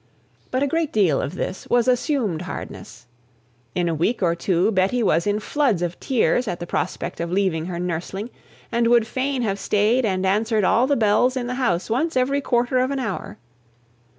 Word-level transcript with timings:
But 0.49 0.63
a 0.63 0.67
great 0.67 0.91
deal 0.91 1.21
of 1.21 1.35
this 1.35 1.67
was 1.69 1.87
assumed 1.87 2.41
hardness. 2.41 3.05
In 3.75 3.87
a 3.87 3.93
week 3.93 4.23
or 4.23 4.33
two 4.33 4.71
Betty 4.71 5.03
was 5.03 5.27
in 5.27 5.39
floods 5.39 5.83
of 5.83 5.99
tears 5.99 6.47
at 6.47 6.59
the 6.59 6.65
prospect 6.65 7.19
of 7.19 7.31
leaving 7.31 7.65
her 7.67 7.77
nursling, 7.77 8.31
and 8.71 8.87
would 8.87 9.05
fain 9.05 9.43
have 9.43 9.59
stayed 9.59 10.03
and 10.03 10.25
answered 10.25 10.63
all 10.63 10.87
the 10.87 10.95
bells 10.95 11.37
in 11.37 11.45
the 11.45 11.53
house 11.53 11.87
once 11.87 12.17
every 12.17 12.41
quarter 12.41 12.79
of 12.79 12.89
an 12.89 12.97
hour. 12.97 13.37